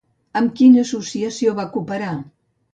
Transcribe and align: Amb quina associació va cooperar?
Amb 0.39 0.55
quina 0.61 0.81
associació 0.85 1.55
va 1.61 1.69
cooperar? 1.77 2.13